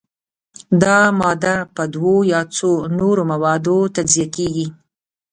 [0.81, 4.67] دا ماده په دوو یا څو نورو موادو تجزیه کیږي.